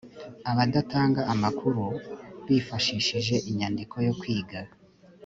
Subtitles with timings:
[0.51, 1.83] abatanga amakuru
[2.47, 4.59] bifashishije inyandiko yo kwiga